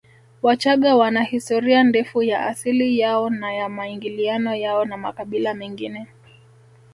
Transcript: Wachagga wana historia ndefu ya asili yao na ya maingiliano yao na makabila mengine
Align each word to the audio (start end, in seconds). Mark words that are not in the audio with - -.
Wachagga 0.41 0.95
wana 0.95 1.23
historia 1.23 1.83
ndefu 1.83 2.23
ya 2.23 2.45
asili 2.45 2.99
yao 2.99 3.29
na 3.29 3.53
ya 3.53 3.69
maingiliano 3.69 4.55
yao 4.55 4.85
na 4.85 4.97
makabila 4.97 5.53
mengine 5.53 6.07